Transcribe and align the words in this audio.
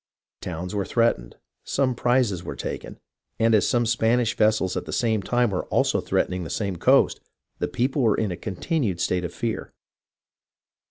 Towns 0.41 0.73
were 0.73 0.83
threatened, 0.83 1.35
some 1.63 1.93
prizes 1.93 2.43
were 2.43 2.55
taken, 2.55 2.97
and 3.37 3.53
as 3.53 3.67
some 3.69 3.85
Spanish 3.85 4.35
vessels 4.35 4.75
at 4.75 4.85
the 4.85 4.91
same 4.91 5.21
time 5.21 5.51
were 5.51 5.65
also 5.65 6.01
threatening 6.01 6.43
the 6.43 6.49
same 6.49 6.77
coast, 6.77 7.19
the 7.59 7.67
people 7.67 8.01
were 8.01 8.17
in 8.17 8.31
a 8.31 8.35
continued 8.35 8.99
state 8.99 9.23
of 9.23 9.31
fear. 9.31 9.71